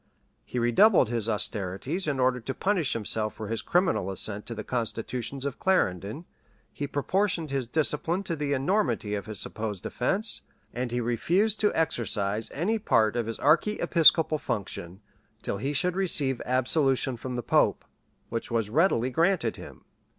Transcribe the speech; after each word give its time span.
He 0.43 0.57
redoubled 0.57 1.09
his 1.09 1.29
austerities 1.29 2.07
in 2.07 2.19
order 2.19 2.39
to 2.39 2.53
punish 2.55 2.93
himself 2.93 3.35
for 3.35 3.49
his 3.49 3.61
criminal 3.61 4.09
assent 4.09 4.47
to 4.47 4.55
the 4.55 4.63
constitutions 4.63 5.45
of 5.45 5.59
Clarendon: 5.59 6.25
he 6.73 6.87
proportioned 6.87 7.51
his 7.51 7.67
discipline 7.67 8.23
to 8.23 8.35
the 8.35 8.53
enormity 8.53 9.13
of 9.13 9.27
his 9.27 9.39
supposed 9.39 9.85
offence: 9.85 10.41
and 10.73 10.91
he 10.91 10.99
refused 10.99 11.59
to 11.59 11.75
exercise 11.75 12.49
any 12.51 12.79
part 12.79 13.15
of 13.15 13.27
his 13.27 13.37
archiepiscopal 13.41 14.39
function, 14.39 15.01
till 15.43 15.57
he 15.57 15.71
should 15.71 15.95
receive 15.95 16.41
absolution 16.47 17.15
from 17.15 17.35
the 17.35 17.43
pope, 17.43 17.85
which 18.29 18.49
was 18.49 18.71
readily 18.71 19.11
granted 19.11 19.57
him. 19.57 19.85